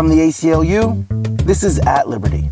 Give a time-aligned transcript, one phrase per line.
[0.00, 1.06] From the ACLU,
[1.44, 2.48] this is At Liberty.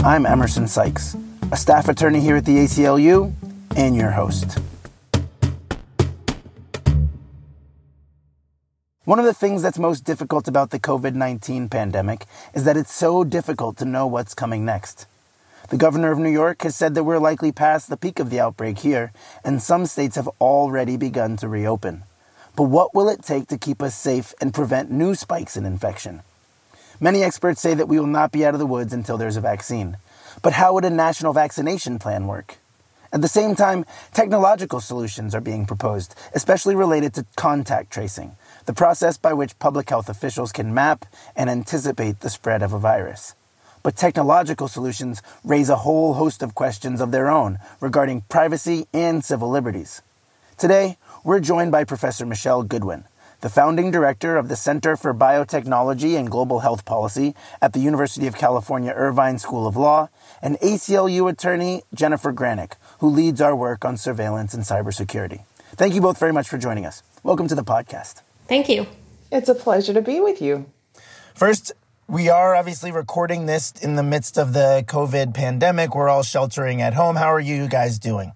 [0.00, 1.14] I'm Emerson Sykes,
[1.52, 3.34] a staff attorney here at the ACLU
[3.76, 4.58] and your host.
[9.04, 12.24] One of the things that's most difficult about the COVID 19 pandemic
[12.54, 15.04] is that it's so difficult to know what's coming next.
[15.68, 18.40] The governor of New York has said that we're likely past the peak of the
[18.40, 19.12] outbreak here,
[19.44, 22.04] and some states have already begun to reopen.
[22.54, 26.22] But what will it take to keep us safe and prevent new spikes in infection?
[27.00, 29.40] Many experts say that we will not be out of the woods until there's a
[29.40, 29.96] vaccine.
[30.42, 32.58] But how would a national vaccination plan work?
[33.10, 38.72] At the same time, technological solutions are being proposed, especially related to contact tracing, the
[38.72, 43.34] process by which public health officials can map and anticipate the spread of a virus.
[43.82, 49.24] But technological solutions raise a whole host of questions of their own regarding privacy and
[49.24, 50.02] civil liberties.
[50.58, 53.04] Today, we're joined by Professor Michelle Goodwin,
[53.40, 58.26] the founding director of the Center for Biotechnology and Global Health Policy at the University
[58.26, 60.08] of California Irvine School of Law,
[60.40, 65.42] and ACLU attorney Jennifer Granick, who leads our work on surveillance and cybersecurity.
[65.74, 67.02] Thank you both very much for joining us.
[67.22, 68.20] Welcome to the podcast.
[68.46, 68.86] Thank you.
[69.32, 70.66] It's a pleasure to be with you.
[71.34, 71.72] First,
[72.06, 75.94] we are obviously recording this in the midst of the COVID pandemic.
[75.94, 77.16] We're all sheltering at home.
[77.16, 78.32] How are you guys doing?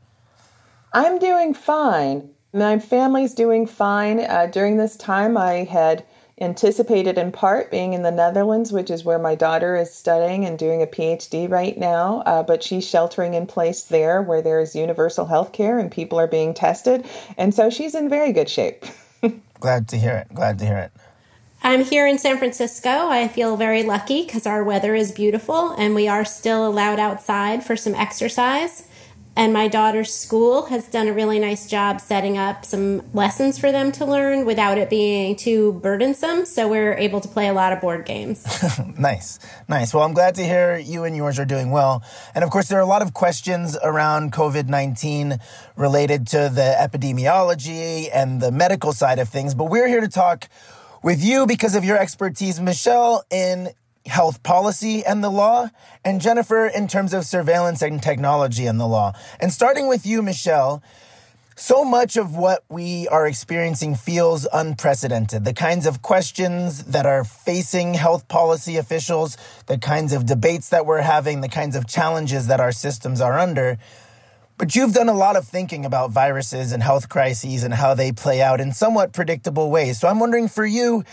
[0.97, 2.31] I'm doing fine.
[2.55, 4.19] My family's doing fine.
[4.19, 6.07] Uh, during this time, I had
[6.41, 10.59] anticipated in part being in the Netherlands, which is where my daughter is studying and
[10.59, 12.23] doing a PhD right now.
[12.25, 16.27] Uh, but she's sheltering in place there where there's universal health care and people are
[16.27, 17.05] being tested.
[17.37, 18.87] And so she's in very good shape.
[19.61, 20.35] Glad to hear it.
[20.35, 20.93] Glad to hear it.
[21.63, 22.89] I'm here in San Francisco.
[22.89, 27.63] I feel very lucky because our weather is beautiful and we are still allowed outside
[27.63, 28.89] for some exercise.
[29.37, 33.70] And my daughter's school has done a really nice job setting up some lessons for
[33.70, 36.47] them to learn without it being too burdensome.
[36.47, 38.47] So we're able to play a lot of board games.
[38.98, 39.93] nice, nice.
[39.93, 42.03] Well, I'm glad to hear you and yours are doing well.
[42.34, 45.38] And of course, there are a lot of questions around COVID 19
[45.77, 49.55] related to the epidemiology and the medical side of things.
[49.55, 50.49] But we're here to talk
[51.03, 53.69] with you because of your expertise, Michelle, in
[54.06, 55.69] health policy and the law,
[56.05, 59.12] and Jennifer in terms of surveillance and technology and the law.
[59.41, 60.83] And starting with you, Michelle,
[61.59, 65.44] so much of what we are experiencing feels unprecedented.
[65.44, 70.84] The kinds of questions that are facing health policy officials, the kinds of debates that
[70.84, 73.78] we're having, the kinds of challenges that our systems are under.
[74.59, 78.12] But you've done a lot of thinking about viruses and health crises and how they
[78.12, 79.99] play out in somewhat predictable ways.
[79.99, 81.05] So I'm wondering for you,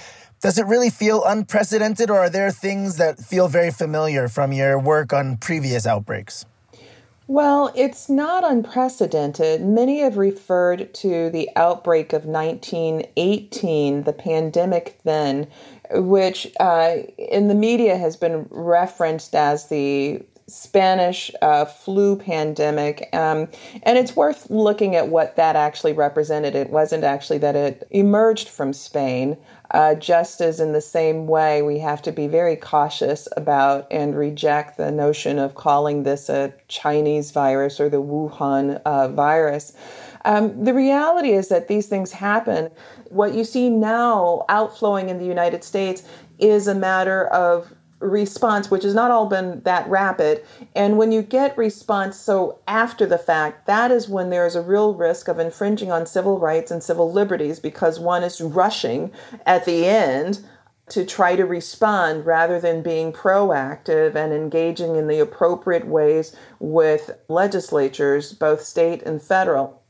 [0.44, 4.78] does it really feel unprecedented, or are there things that feel very familiar from your
[4.78, 6.46] work on previous outbreaks?
[7.28, 9.62] Well, it's not unprecedented.
[9.62, 15.48] Many have referred to the outbreak of 1918, the pandemic then,
[15.92, 20.22] which uh, in the media has been referenced as the
[20.54, 23.10] Spanish uh, flu pandemic.
[23.12, 23.48] Um,
[23.82, 26.56] and it's worth looking at what that actually represented.
[26.56, 29.38] It wasn't actually that it emerged from Spain,
[29.72, 34.16] uh, just as in the same way we have to be very cautious about and
[34.16, 39.74] reject the notion of calling this a Chinese virus or the Wuhan uh, virus.
[40.24, 42.70] Um, the reality is that these things happen.
[43.10, 46.04] What you see now outflowing in the United States
[46.38, 50.44] is a matter of response, which has not all been that rapid.
[50.76, 54.62] And when you get response so after the fact, that is when there is a
[54.62, 59.12] real risk of infringing on civil rights and civil liberties because one is rushing
[59.46, 60.44] at the end
[60.90, 67.12] to try to respond rather than being proactive and engaging in the appropriate ways with
[67.30, 69.82] legislatures, both state and federal.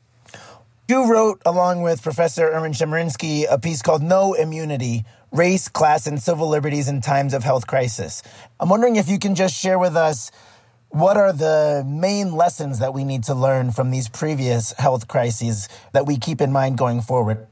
[0.87, 6.21] You wrote, along with Professor Erwin Chemerinsky, a piece called No Immunity Race, Class, and
[6.21, 8.21] Civil Liberties in Times of Health Crisis.
[8.59, 10.29] I'm wondering if you can just share with us
[10.89, 15.67] what are the main lessons that we need to learn from these previous health crises
[15.91, 17.47] that we keep in mind going forward?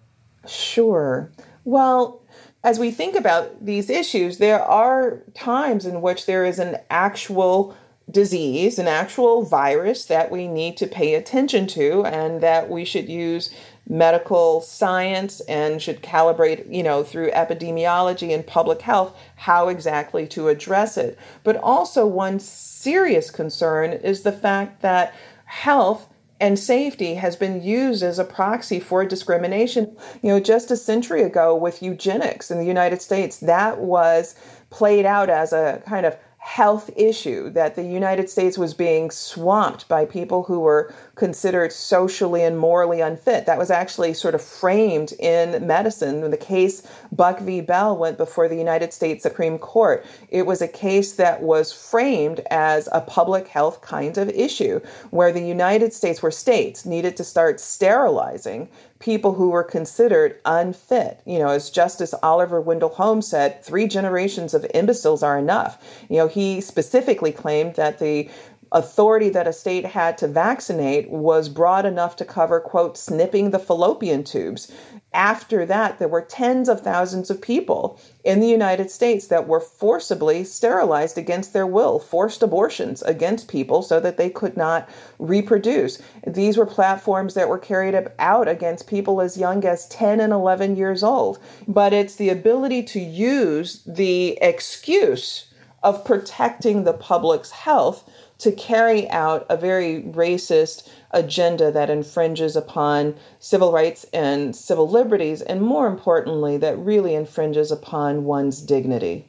[0.47, 1.31] Sure.
[1.64, 2.22] Well,
[2.64, 7.75] as we think about these issues, there are times in which there is an actual
[8.12, 13.10] disease, an actual virus that we need to pay attention to and that we should
[13.10, 13.54] use
[13.88, 20.48] medical science and should calibrate, you know, through epidemiology and public health how exactly to
[20.48, 21.18] address it.
[21.44, 25.13] But also one serious concern is the fact that
[25.46, 26.08] health
[26.40, 29.96] and safety has been used as a proxy for discrimination.
[30.24, 34.36] You know, just a century ago with eugenics in the United States, that was
[34.72, 39.88] played out as a kind of health issue that the United States was being swamped
[39.88, 40.91] by people who were
[41.21, 43.45] considered socially and morally unfit.
[43.45, 46.19] That was actually sort of framed in medicine.
[46.21, 46.81] When the case
[47.12, 47.62] Buck v.
[47.62, 52.39] Bell went before the United States Supreme Court, it was a case that was framed
[52.50, 54.81] as a public health kind of issue
[55.12, 58.67] where the United States, where states needed to start sterilizing
[58.97, 61.21] people who were considered unfit.
[61.25, 65.83] You know, as Justice Oliver Wendell Holmes said, three generations of imbeciles are enough.
[66.09, 68.29] You know, he specifically claimed that the
[68.71, 73.59] authority that a state had to vaccinate was broad enough to cover, quote, snipping the
[73.59, 74.71] fallopian tubes.
[75.13, 79.59] After that, there were tens of thousands of people in the United States that were
[79.59, 84.88] forcibly sterilized against their will, forced abortions against people so that they could not
[85.19, 86.01] reproduce.
[86.25, 90.77] These were platforms that were carried out against people as young as 10 and 11
[90.77, 91.39] years old.
[91.67, 95.47] But it's the ability to use the excuse
[95.83, 98.09] of protecting the public's health
[98.41, 105.41] to carry out a very racist agenda that infringes upon civil rights and civil liberties,
[105.41, 109.27] and more importantly, that really infringes upon one's dignity.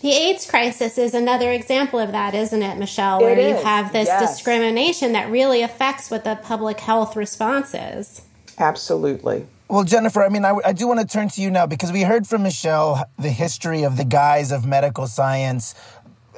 [0.00, 3.20] The AIDS crisis is another example of that, isn't it, Michelle?
[3.20, 4.30] Where it you have this yes.
[4.30, 8.22] discrimination that really affects what the public health response is.
[8.58, 9.46] Absolutely.
[9.68, 12.00] Well, Jennifer, I mean, I, I, do want to turn to you now because we
[12.00, 15.74] heard from Michelle the history of the guise of medical science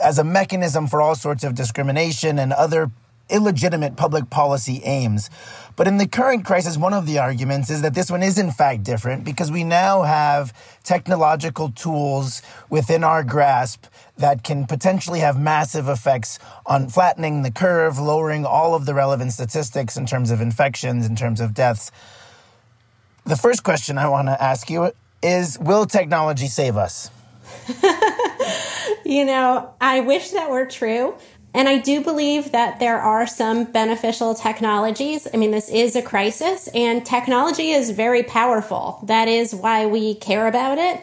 [0.00, 2.90] as a mechanism for all sorts of discrimination and other
[3.30, 5.30] illegitimate public policy aims.
[5.76, 8.50] But in the current crisis, one of the arguments is that this one is in
[8.50, 10.52] fact different because we now have
[10.84, 13.86] technological tools within our grasp
[14.18, 19.32] that can potentially have massive effects on flattening the curve, lowering all of the relevant
[19.32, 21.90] statistics in terms of infections, in terms of deaths.
[23.24, 24.92] The first question I want to ask you
[25.22, 27.10] is Will technology save us?
[29.10, 31.16] you know, I wish that were true.
[31.52, 35.26] And I do believe that there are some beneficial technologies.
[35.34, 39.00] I mean, this is a crisis and technology is very powerful.
[39.08, 41.00] That is why we care about it.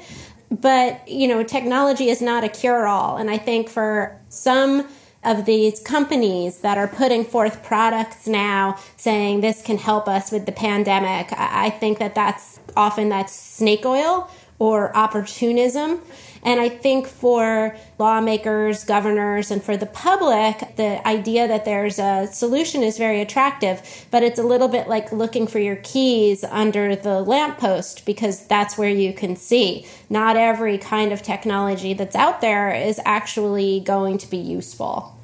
[0.50, 3.18] But, you know, technology is not a cure all.
[3.18, 4.88] And I think for some
[5.26, 10.46] of these companies that are putting forth products now saying this can help us with
[10.46, 16.02] the pandemic, I think that that's often that's snake oil or opportunism.
[16.44, 22.28] And I think for lawmakers, governors, and for the public, the idea that there's a
[22.32, 26.96] solution is very attractive, but it's a little bit like looking for your keys under
[26.96, 29.86] the lamppost because that's where you can see.
[30.10, 35.17] Not every kind of technology that's out there is actually going to be useful.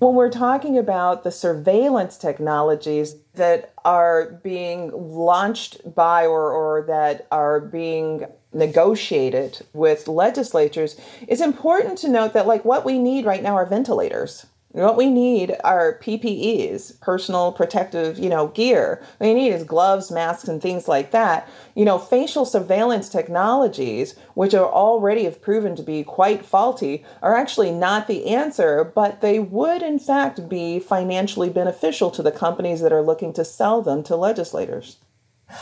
[0.00, 7.26] When we're talking about the surveillance technologies that are being launched by or, or that
[7.30, 13.42] are being negotiated with legislatures, it's important to note that like what we need right
[13.42, 14.46] now are ventilators.
[14.74, 19.00] What we need are PPEs, personal protective, you know, gear.
[19.18, 21.48] What we need is gloves, masks, and things like that.
[21.76, 27.36] You know, facial surveillance technologies, which are already have proven to be quite faulty, are
[27.36, 32.80] actually not the answer, but they would in fact be financially beneficial to the companies
[32.80, 34.96] that are looking to sell them to legislators.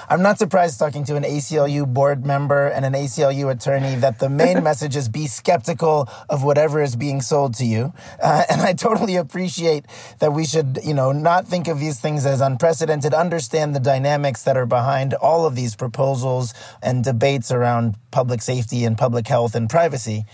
[0.09, 4.29] I'm not surprised talking to an ACLU board member and an ACLU attorney that the
[4.29, 7.93] main message is be skeptical of whatever is being sold to you.
[8.23, 9.87] Uh, and I totally appreciate
[10.21, 14.43] that we should, you know, not think of these things as unprecedented, understand the dynamics
[14.45, 19.55] that are behind all of these proposals and debates around public safety and public health
[19.55, 20.25] and privacy.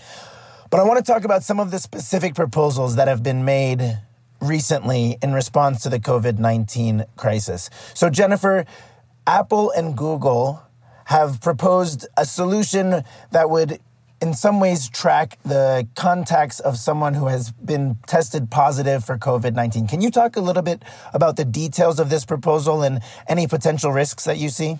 [0.69, 3.99] But I want to talk about some of the specific proposals that have been made
[4.41, 7.69] recently in response to the COVID 19 crisis.
[7.93, 8.65] So, Jennifer,
[9.29, 10.63] Apple and Google
[11.05, 13.79] have proposed a solution that would
[14.19, 19.53] in some ways track the contacts of someone who has been tested positive for COVID
[19.53, 19.87] 19.
[19.87, 20.81] Can you talk a little bit
[21.13, 24.79] about the details of this proposal and any potential risks that you see?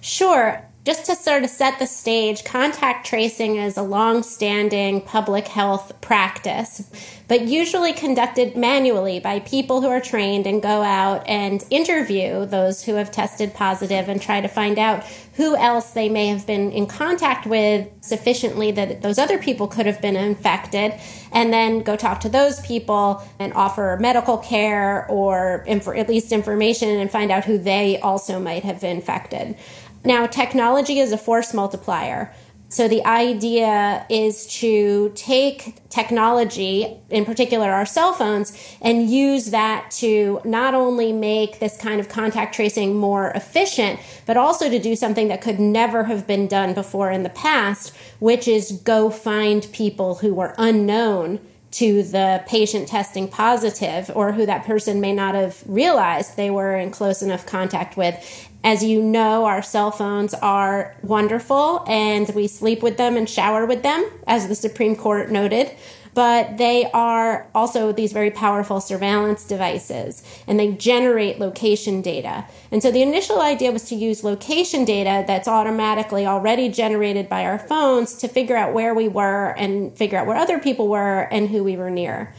[0.00, 5.48] Sure just to sort of set the stage, contact tracing is a long standing public
[5.48, 6.88] health practice,
[7.26, 12.84] but usually conducted manually by people who are trained and go out and interview those
[12.84, 15.02] who have tested positive and try to find out
[15.34, 19.86] who else they may have been in contact with sufficiently that those other people could
[19.86, 20.94] have been infected,
[21.32, 26.30] and then go talk to those people and offer medical care or inf- at least
[26.30, 29.56] information and find out who they also might have infected.
[30.06, 32.32] Now, technology is a force multiplier.
[32.68, 39.90] So the idea is to take technology, in particular our cell phones, and use that
[39.98, 44.94] to not only make this kind of contact tracing more efficient, but also to do
[44.94, 49.68] something that could never have been done before in the past, which is go find
[49.72, 51.40] people who were unknown
[51.76, 56.74] to the patient testing positive or who that person may not have realized they were
[56.76, 58.48] in close enough contact with.
[58.64, 63.66] As you know, our cell phones are wonderful and we sleep with them and shower
[63.66, 65.70] with them, as the Supreme Court noted
[66.16, 72.46] but they are also these very powerful surveillance devices and they generate location data.
[72.72, 77.44] And so the initial idea was to use location data that's automatically already generated by
[77.44, 81.28] our phones to figure out where we were and figure out where other people were
[81.30, 82.32] and who we were near.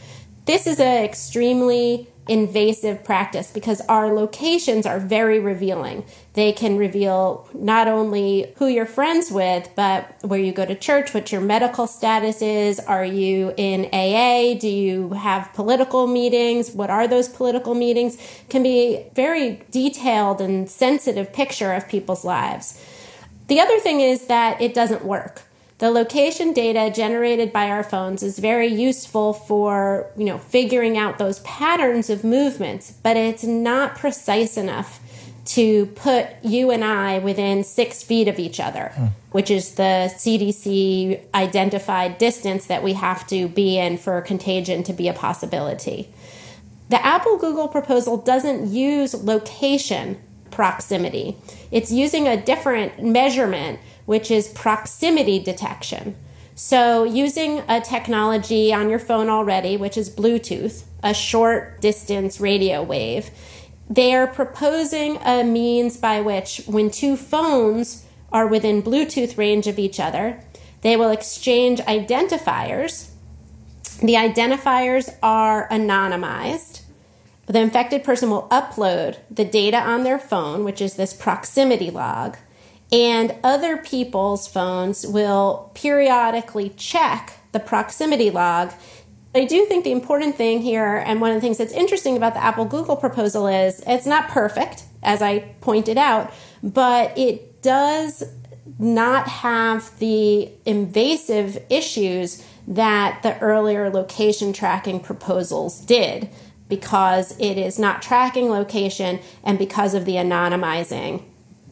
[0.44, 6.04] This is an extremely invasive practice because our locations are very revealing.
[6.34, 11.14] They can reveal not only who you're friends with, but where you go to church,
[11.14, 12.78] what your medical status is.
[12.80, 14.58] Are you in AA?
[14.58, 16.70] Do you have political meetings?
[16.72, 18.18] What are those political meetings?
[18.48, 22.80] Can be very detailed and sensitive picture of people's lives.
[23.48, 25.42] The other thing is that it doesn't work.
[25.78, 31.18] The location data generated by our phones is very useful for, you know, figuring out
[31.18, 35.00] those patterns of movements, but it's not precise enough
[35.44, 39.06] to put you and I within six feet of each other, hmm.
[39.30, 44.92] which is the CDC identified distance that we have to be in for contagion to
[44.92, 46.12] be a possibility.
[46.88, 50.18] The Apple Google proposal doesn't use location
[50.50, 51.36] proximity,
[51.70, 56.16] it's using a different measurement which is proximity detection.
[56.54, 62.82] So, using a technology on your phone already, which is Bluetooth, a short distance radio
[62.82, 63.30] wave,
[63.90, 69.78] they are proposing a means by which, when two phones are within Bluetooth range of
[69.78, 70.42] each other,
[70.80, 73.10] they will exchange identifiers.
[74.00, 76.80] The identifiers are anonymized.
[77.44, 82.38] The infected person will upload the data on their phone, which is this proximity log,
[82.90, 88.72] and other people's phones will periodically check the proximity log.
[89.34, 92.34] I do think the important thing here, and one of the things that's interesting about
[92.34, 98.24] the Apple Google proposal is it's not perfect, as I pointed out, but it does
[98.78, 106.28] not have the invasive issues that the earlier location tracking proposals did
[106.68, 111.22] because it is not tracking location and because of the anonymizing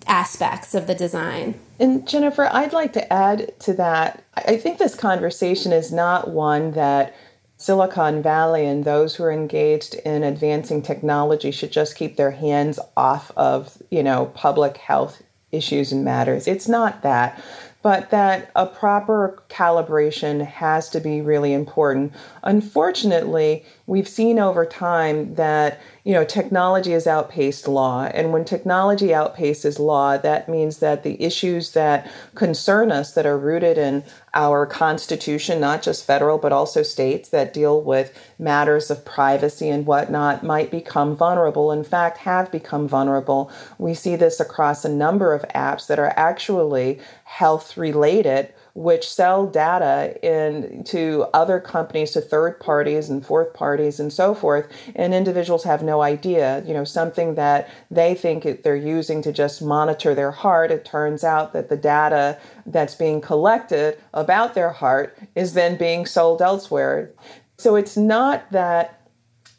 [0.06, 1.58] aspects of the design.
[1.78, 4.22] And Jennifer, I'd like to add to that.
[4.34, 7.14] I think this conversation is not one that
[7.58, 12.78] Silicon Valley and those who are engaged in advancing technology should just keep their hands
[12.96, 15.22] off of, you know, public health
[15.52, 16.46] issues and matters.
[16.46, 17.42] It's not that
[17.86, 22.12] but that a proper calibration has to be really important.
[22.42, 28.04] Unfortunately, we've seen over time that you know technology has outpaced law.
[28.04, 33.38] And when technology outpaces law that means that the issues that concern us that are
[33.38, 39.04] rooted in our constitution not just federal but also states that deal with matters of
[39.04, 43.50] privacy and whatnot might become vulnerable in fact have become vulnerable.
[43.78, 49.47] We see this across a number of apps that are actually health related which sell
[49.47, 55.14] data in to other companies to third parties and fourth parties and so forth and
[55.14, 60.14] individuals have no idea you know something that they think they're using to just monitor
[60.14, 60.71] their heart.
[60.71, 66.06] It turns out that the data that's being collected about their heart is then being
[66.06, 67.12] sold elsewhere.
[67.59, 69.09] So it's not that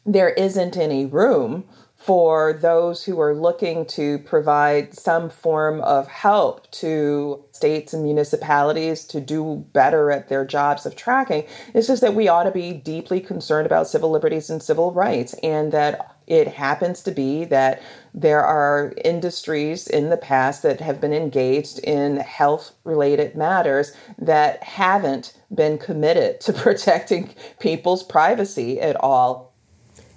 [0.06, 1.64] there isn't any room
[1.98, 9.04] for those who are looking to provide some form of help to states and municipalities
[9.04, 11.44] to do better at their jobs of tracking.
[11.74, 15.34] It's just that we ought to be deeply concerned about civil liberties and civil rights,
[15.42, 17.82] and that it happens to be that
[18.14, 24.62] there are industries in the past that have been engaged in health related matters that
[24.62, 29.47] haven't been committed to protecting people's privacy at all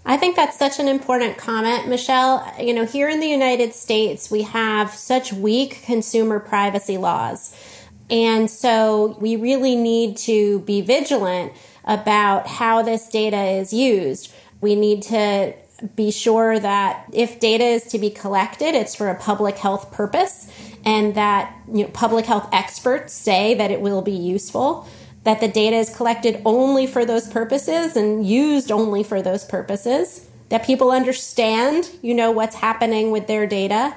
[0.05, 2.51] I think that's such an important comment, Michelle.
[2.60, 7.55] You know, here in the United States, we have such weak consumer privacy laws.
[8.10, 11.53] And so we really need to be vigilant
[11.86, 14.34] about how this data is used.
[14.60, 15.53] We need to
[15.96, 20.51] be sure that if data is to be collected, it's for a public health purpose
[20.84, 24.88] and that you know, public health experts say that it will be useful
[25.23, 30.27] that the data is collected only for those purposes and used only for those purposes,
[30.49, 33.95] that people understand, you know, what's happening with their data,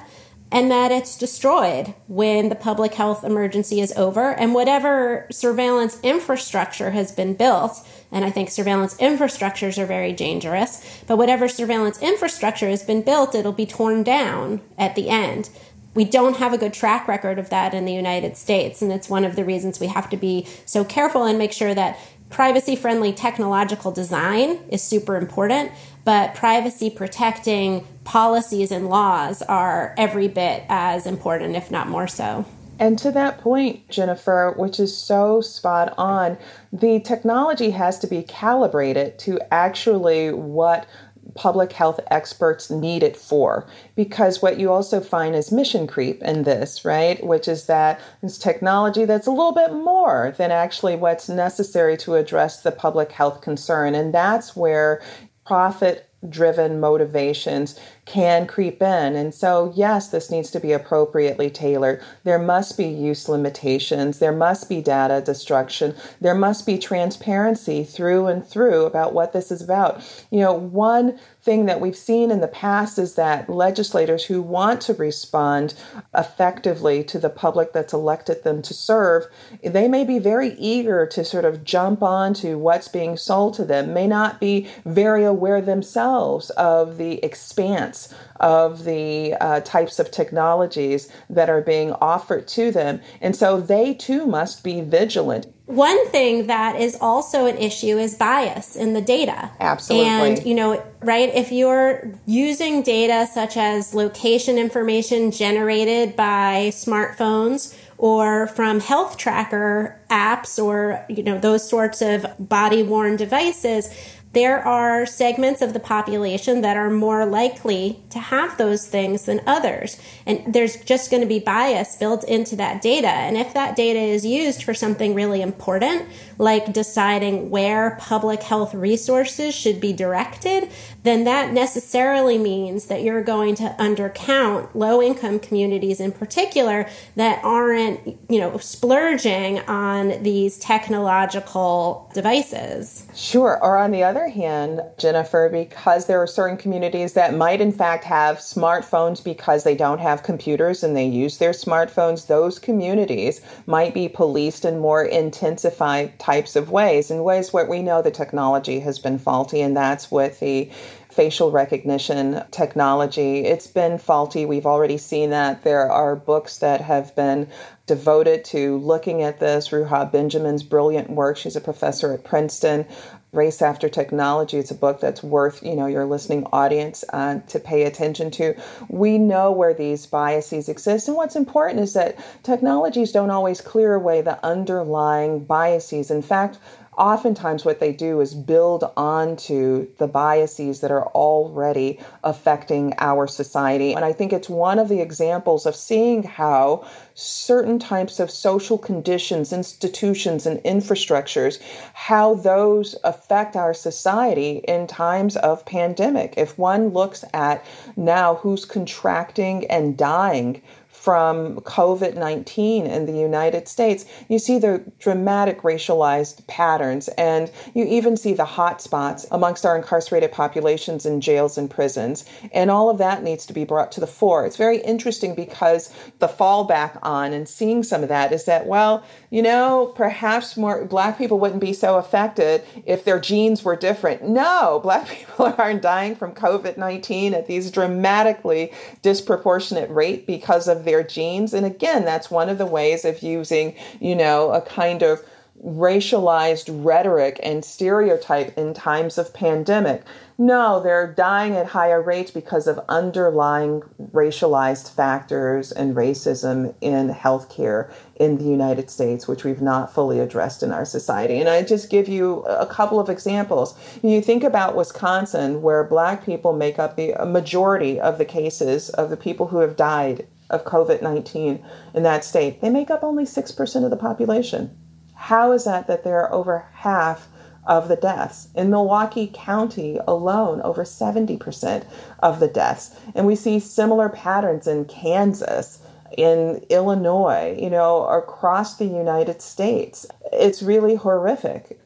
[0.51, 6.91] and that it's destroyed when the public health emergency is over and whatever surveillance infrastructure
[6.91, 12.69] has been built and I think surveillance infrastructures are very dangerous, but whatever surveillance infrastructure
[12.69, 15.49] has been built, it'll be torn down at the end
[15.95, 18.81] we don't have a good track record of that in the United States.
[18.81, 21.73] And it's one of the reasons we have to be so careful and make sure
[21.73, 21.97] that
[22.29, 25.71] privacy friendly technological design is super important,
[26.03, 32.45] but privacy protecting policies and laws are every bit as important, if not more so.
[32.77, 36.37] And to that point, Jennifer, which is so spot on,
[36.73, 40.85] the technology has to be calibrated to actually what
[41.33, 43.67] public health experts need it for.
[43.95, 47.23] Because what you also find is mission creep in this, right?
[47.25, 52.15] Which is that it's technology that's a little bit more than actually what's necessary to
[52.15, 53.95] address the public health concern.
[53.95, 55.01] And that's where
[55.45, 59.15] profit driven motivations can creep in.
[59.15, 62.01] And so, yes, this needs to be appropriately tailored.
[62.23, 64.19] There must be use limitations.
[64.19, 65.95] There must be data destruction.
[66.21, 70.03] There must be transparency through and through about what this is about.
[70.29, 74.81] You know, one thing that we've seen in the past is that legislators who want
[74.81, 75.73] to respond
[76.15, 79.25] effectively to the public that's elected them to serve,
[79.63, 83.93] they may be very eager to sort of jump onto what's being sold to them,
[83.93, 87.94] may not be very aware themselves of the expanse
[88.39, 93.01] of the uh, types of technologies that are being offered to them.
[93.21, 95.47] And so they too must be vigilant.
[95.65, 99.49] One thing that is also an issue is bias in the data.
[99.59, 100.07] Absolutely.
[100.07, 107.75] And, you know, right, if you're using data such as location information generated by smartphones
[107.97, 113.89] or from health tracker apps or, you know, those sorts of body worn devices,
[114.35, 119.41] there are segments of the population that are more likely to have those things than
[119.47, 119.97] others.
[120.25, 123.07] And there's just going to be bias built into that data.
[123.07, 128.73] And if that data is used for something really important, like deciding where public health
[128.73, 130.69] resources should be directed,
[131.03, 137.43] then that necessarily means that you're going to undercount low income communities in particular that
[137.43, 137.99] aren't,
[138.29, 143.07] you know, splurging on these technological devices.
[143.13, 143.59] Sure.
[143.61, 148.03] Or on the other hand, Jennifer, because there are certain communities that might in fact
[148.03, 153.93] have smartphones because they don't have computers and they use their smartphones, those communities might
[153.93, 158.79] be policed in more intensified types of ways, in ways where we know the technology
[158.79, 160.67] has been faulty, and that's with the
[161.11, 163.45] facial recognition technology.
[163.45, 164.43] It's been faulty.
[164.43, 165.63] We've already seen that.
[165.63, 167.47] There are books that have been
[167.85, 169.69] devoted to looking at this.
[169.69, 171.37] Ruha Benjamin's brilliant work.
[171.37, 172.87] She's a professor at Princeton.
[173.35, 174.57] Race After Technology.
[174.57, 178.55] It's a book that's worth, you know, your listening audience uh, to pay attention to.
[178.87, 181.07] We know where these biases exist.
[181.07, 186.09] And what's important is that technologies don't always clear away the underlying biases.
[186.09, 186.57] In fact,
[186.97, 193.93] oftentimes what they do is build onto the biases that are already affecting our society.
[193.93, 198.77] And I think it's one of the examples of seeing how certain types of social
[198.77, 201.61] conditions, institutions, and infrastructures,
[201.93, 206.33] how those affect our society in times of pandemic.
[206.37, 210.61] If one looks at now who's contracting and dying
[211.05, 217.85] from COVID 19 in the United States, you see the dramatic racialized patterns, and you
[217.85, 222.25] even see the hotspots amongst our incarcerated populations in jails and prisons.
[222.51, 224.47] And all of that needs to be brought to the fore.
[224.47, 229.03] It's very interesting because the fallback on and seeing some of that is that, well,
[229.35, 234.23] you know, perhaps more black people wouldn't be so affected if their genes were different.
[234.23, 238.71] No, black people aren't dying from COVID 19 at these dramatically
[239.03, 241.53] disproportionate rate because of their their genes.
[241.53, 245.21] And again, that's one of the ways of using, you know, a kind of
[245.63, 250.03] racialized rhetoric and stereotype in times of pandemic.
[250.37, 257.89] No, they're dying at higher rates because of underlying racialized factors and racism in healthcare
[258.17, 261.39] in the United States, which we've not fully addressed in our society.
[261.39, 263.77] And I just give you a couple of examples.
[264.03, 269.09] You think about Wisconsin, where Black people make up the majority of the cases of
[269.09, 273.23] the people who have died of COVID 19 in that state, they make up only
[273.23, 274.77] 6% of the population.
[275.25, 277.27] How is that that there are over half
[277.65, 278.49] of the deaths?
[278.53, 281.83] In Milwaukee County alone, over 70%
[282.19, 282.95] of the deaths.
[283.15, 285.79] And we see similar patterns in Kansas,
[286.15, 290.05] in Illinois, you know, across the United States.
[290.31, 291.79] It's really horrific.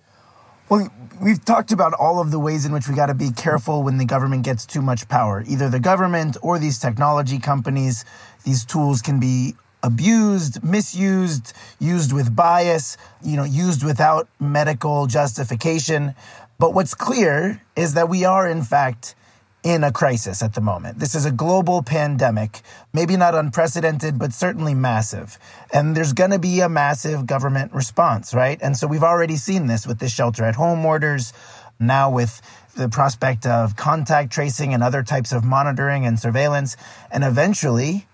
[0.67, 3.84] Well, we've talked about all of the ways in which we got to be careful
[3.84, 5.45] when the government gets too much power.
[5.47, 8.04] Either the government or these technology companies,
[8.43, 16.15] these tools can be abused, misused, used with bias, you know, used without medical justification.
[16.57, 19.15] But what's clear is that we are, in fact,
[19.63, 20.99] in a crisis at the moment.
[20.99, 22.61] This is a global pandemic,
[22.93, 25.37] maybe not unprecedented, but certainly massive.
[25.73, 28.57] And there's going to be a massive government response, right?
[28.61, 31.33] And so we've already seen this with the shelter at home orders,
[31.79, 32.41] now with
[32.75, 36.77] the prospect of contact tracing and other types of monitoring and surveillance.
[37.11, 38.07] And eventually,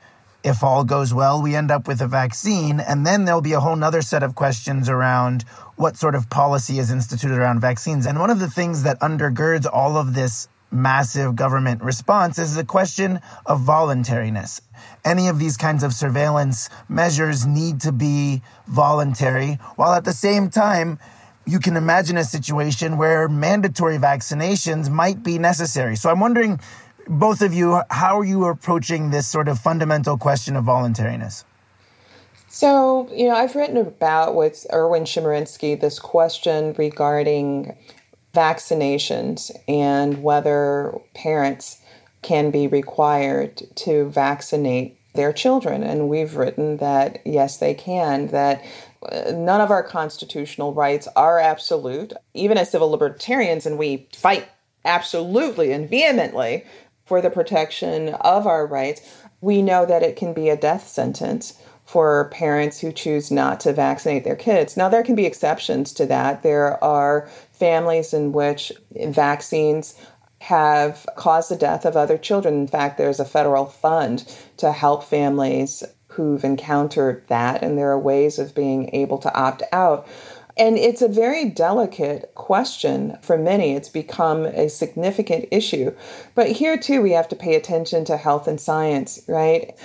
[0.45, 2.79] if all goes well, we end up with a vaccine.
[2.79, 5.41] And then there'll be a whole nother set of questions around
[5.75, 8.05] what sort of policy is instituted around vaccines.
[8.05, 12.63] And one of the things that undergirds all of this massive government response is the
[12.63, 14.61] question of voluntariness.
[15.03, 20.49] Any of these kinds of surveillance measures need to be voluntary, while at the same
[20.49, 20.99] time,
[21.47, 25.95] you can imagine a situation where mandatory vaccinations might be necessary.
[25.95, 26.59] So I'm wondering,
[27.07, 31.45] both of you, how are you approaching this sort of fundamental question of voluntariness?
[32.47, 37.75] So, you know, I've written about with Erwin Chemerinsky this question regarding
[38.33, 41.81] vaccinations and whether parents
[42.21, 45.83] can be required to vaccinate their children.
[45.83, 48.63] And we've written that yes, they can, that
[49.09, 52.13] uh, none of our constitutional rights are absolute.
[52.33, 54.47] Even as civil libertarians, and we fight
[54.85, 56.63] absolutely and vehemently
[57.05, 59.01] for the protection of our rights,
[59.41, 63.71] we know that it can be a death sentence for parents who choose not to
[63.71, 64.75] vaccinate their kids.
[64.75, 66.41] Now, there can be exceptions to that.
[66.41, 69.95] There are families in which vaccines
[70.39, 72.55] have caused the death of other children.
[72.55, 77.99] In fact, there's a federal fund to help families who've encountered that, and there are
[77.99, 80.07] ways of being able to opt out.
[80.57, 83.73] And it's a very delicate question for many.
[83.73, 85.93] It's become a significant issue.
[86.33, 89.75] But here, too, we have to pay attention to health and science, right?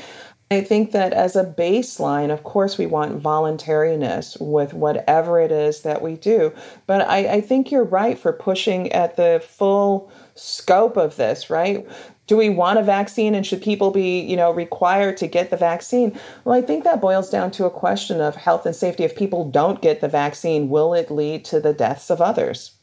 [0.53, 5.83] I think that as a baseline, of course, we want voluntariness with whatever it is
[5.83, 6.53] that we do.
[6.87, 11.87] But I, I, think you're right for pushing at the full scope of this, right?
[12.27, 15.57] Do we want a vaccine and should people be, you know, required to get the
[15.57, 16.19] vaccine?
[16.45, 19.05] Well, I think that boils down to a question of health and safety.
[19.05, 22.77] If people don't get the vaccine, will it lead to the deaths of others?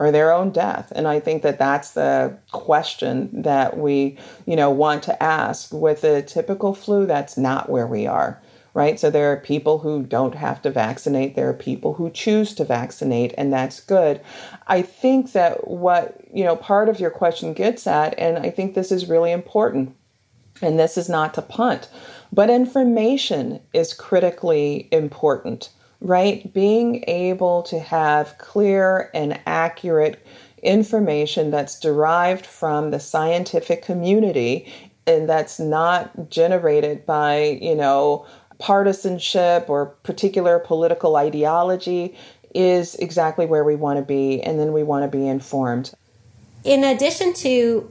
[0.00, 4.16] or their own death and i think that that's the question that we
[4.46, 8.40] you know want to ask with the typical flu that's not where we are
[8.78, 9.00] right?
[9.00, 11.34] So there are people who don't have to vaccinate.
[11.34, 14.20] There are people who choose to vaccinate and that's good.
[14.68, 18.74] I think that what you know part of your question gets at and i think
[18.74, 19.96] this is really important
[20.60, 21.88] and this is not to punt
[22.30, 26.52] but information is critically important right?
[26.54, 30.24] Being able to have clear and accurate
[30.62, 34.72] information that's derived from the scientific community
[35.08, 38.26] and that's not generated by, you know,
[38.58, 42.16] partisanship or particular political ideology
[42.54, 45.92] is exactly where we want to be and then we want to be informed.
[46.64, 47.90] In addition to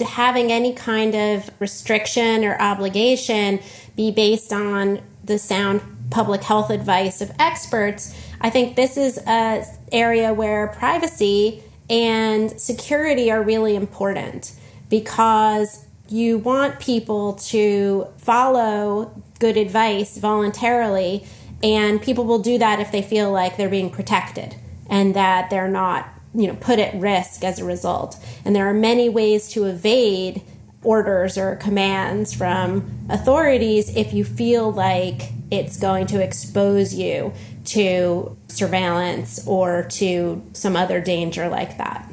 [0.00, 3.60] having any kind of restriction or obligation
[3.94, 9.64] be based on the sound public health advice of experts, I think this is an
[9.92, 14.54] area where privacy and security are really important
[14.88, 21.26] because you want people to follow good advice voluntarily,
[21.62, 24.54] and people will do that if they feel like they're being protected
[24.88, 28.16] and that they're not, you know, put at risk as a result.
[28.44, 30.42] And there are many ways to evade
[30.82, 37.32] orders or commands from authorities if you feel like it's going to expose you
[37.64, 42.08] to surveillance or to some other danger like that.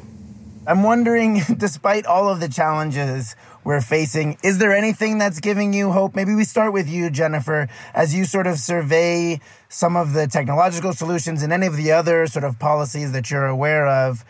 [0.66, 5.90] I'm wondering, despite all of the challenges we're facing, is there anything that's giving you
[5.90, 6.14] hope?
[6.14, 10.92] Maybe we start with you, Jennifer, as you sort of survey some of the technological
[10.92, 14.24] solutions and any of the other sort of policies that you're aware of.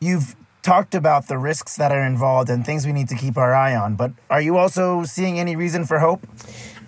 [0.00, 3.54] You've talked about the risks that are involved and things we need to keep our
[3.54, 6.26] eye on, but are you also seeing any reason for hope?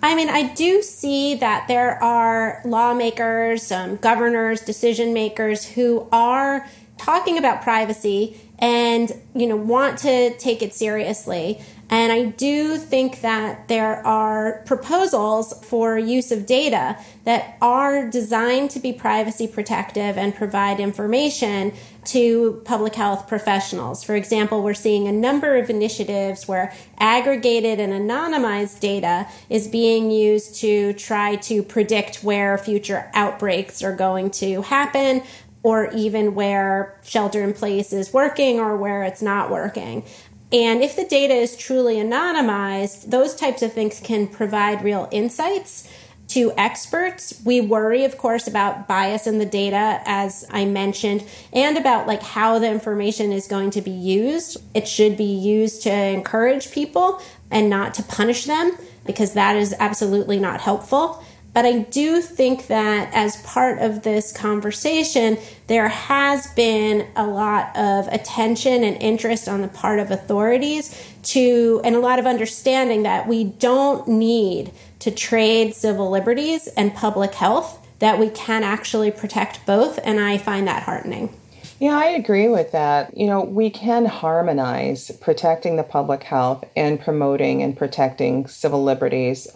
[0.01, 6.65] I mean, I do see that there are lawmakers, um, governors, decision makers who are
[6.97, 11.61] talking about privacy and you know want to take it seriously.
[11.91, 18.69] And I do think that there are proposals for use of data that are designed
[18.71, 21.73] to be privacy protective and provide information
[22.05, 24.03] to public health professionals.
[24.03, 30.11] For example, we're seeing a number of initiatives where aggregated and anonymized data is being
[30.11, 35.23] used to try to predict where future outbreaks are going to happen,
[35.61, 40.03] or even where shelter in place is working or where it's not working.
[40.51, 45.87] And if the data is truly anonymized, those types of things can provide real insights
[46.29, 47.41] to experts.
[47.43, 52.21] We worry, of course, about bias in the data, as I mentioned, and about like
[52.21, 54.57] how the information is going to be used.
[54.73, 59.75] It should be used to encourage people and not to punish them because that is
[59.79, 61.23] absolutely not helpful.
[61.51, 67.75] But I do think that as part of this conversation, there has been a lot
[67.75, 73.03] of attention and interest on the part of authorities to, and a lot of understanding
[73.03, 79.11] that we don't need to trade civil liberties and public health, that we can actually
[79.11, 79.99] protect both.
[80.03, 81.33] And I find that heartening.
[81.79, 83.15] Yeah, I agree with that.
[83.17, 89.47] You know, we can harmonize protecting the public health and promoting and protecting civil liberties.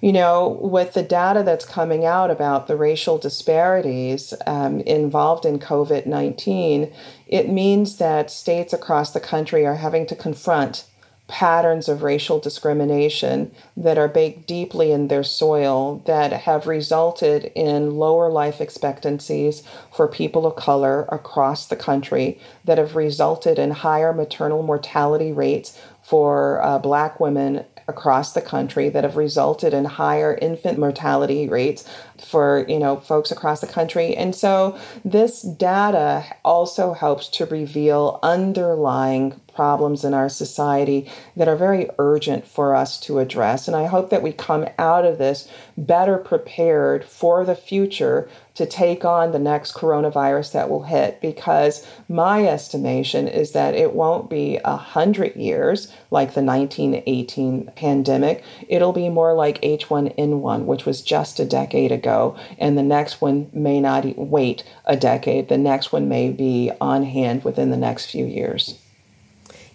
[0.00, 5.58] You know, with the data that's coming out about the racial disparities um, involved in
[5.58, 6.92] COVID 19,
[7.26, 10.84] it means that states across the country are having to confront
[11.28, 17.96] patterns of racial discrimination that are baked deeply in their soil that have resulted in
[17.96, 19.62] lower life expectancies
[19.94, 25.78] for people of color across the country, that have resulted in higher maternal mortality rates
[26.02, 31.88] for uh, black women across the country that have resulted in higher infant mortality rates
[32.18, 34.14] for you know folks across the country.
[34.14, 41.56] And so this data also helps to reveal underlying problems in our society that are
[41.56, 43.66] very urgent for us to address.
[43.66, 48.66] And I hope that we come out of this better prepared for the future to
[48.66, 54.30] take on the next coronavirus that will hit because my estimation is that it won't
[54.30, 58.44] be a hundred years like the 1918 pandemic.
[58.68, 62.36] It'll be more like H1N1, which was just a decade ago.
[62.58, 65.48] And the next one may not wait a decade.
[65.48, 68.78] The next one may be on hand within the next few years.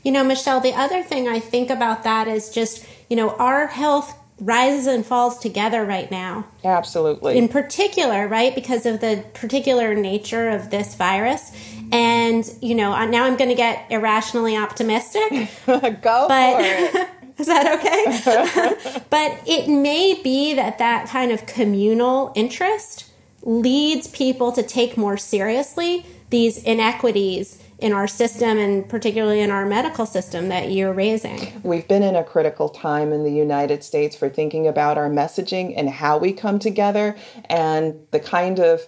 [0.03, 3.67] You know, Michelle, the other thing I think about that is just, you know, our
[3.67, 6.45] health rises and falls together right now.
[6.63, 7.37] Absolutely.
[7.37, 11.51] In particular, right, because of the particular nature of this virus.
[11.91, 15.49] And, you know, now I'm going to get irrationally optimistic.
[15.65, 16.61] Go but, for
[16.99, 17.09] it.
[17.37, 19.01] Is that okay?
[19.09, 23.05] but it may be that that kind of communal interest
[23.41, 29.65] leads people to take more seriously these inequities in our system and particularly in our
[29.65, 31.61] medical system that you're raising.
[31.63, 35.73] We've been in a critical time in the United States for thinking about our messaging
[35.75, 37.17] and how we come together
[37.49, 38.87] and the kind of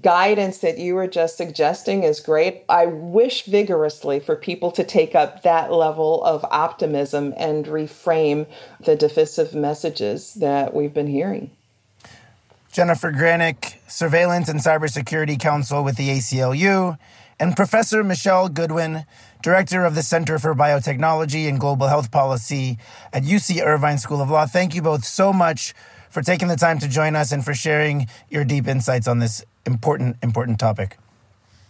[0.00, 2.64] guidance that you were just suggesting is great.
[2.68, 8.48] I wish vigorously for people to take up that level of optimism and reframe
[8.80, 11.52] the divisive messages that we've been hearing.
[12.72, 16.98] Jennifer Granick, Surveillance and Cybersecurity Counsel with the ACLU,
[17.42, 19.04] and Professor Michelle Goodwin,
[19.42, 22.78] Director of the Center for Biotechnology and Global Health Policy
[23.12, 24.46] at UC Irvine School of Law.
[24.46, 25.74] Thank you both so much
[26.08, 29.44] for taking the time to join us and for sharing your deep insights on this
[29.66, 30.98] important, important topic.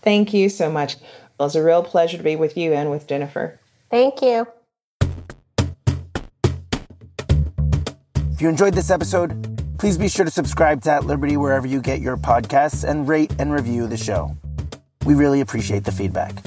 [0.03, 0.97] Thank you so much.
[0.97, 1.01] It
[1.39, 3.59] was a real pleasure to be with you and with Jennifer.
[3.91, 4.47] Thank you.
[8.31, 11.81] If you enjoyed this episode, please be sure to subscribe to At Liberty wherever you
[11.81, 14.37] get your podcasts and rate and review the show.
[15.05, 16.43] We really appreciate the feedback.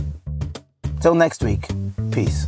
[1.01, 1.67] Till next week,
[2.11, 2.47] peace.